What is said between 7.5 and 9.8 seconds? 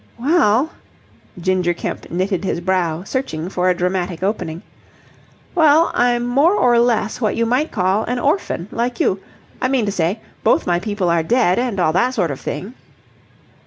call an orphan, like you. I